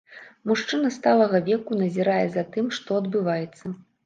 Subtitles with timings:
[0.51, 3.65] Мужчына сталага веку назірае за тым, што адбываецца.